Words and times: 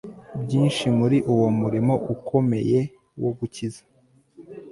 byinshi 0.43 0.85
muri 0.99 1.17
uwo 1.33 1.47
murimo 1.59 1.93
ukomeye 2.13 2.79
wo 3.21 3.31
gukiza 3.37 3.81